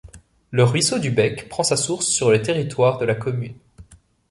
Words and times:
Le 0.49 0.63
ruisseau 0.63 0.97
du 0.97 1.11
Bec 1.11 1.47
prend 1.47 1.61
sa 1.61 1.77
source 1.77 2.07
sur 2.07 2.31
le 2.31 2.41
territoire 2.41 2.97
de 2.97 3.05
la 3.05 3.13
commune. 3.13 3.53